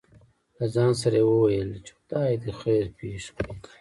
[0.57, 3.53] له ځان سره يې وويل :چې خداى دې خېر پېښ کړي.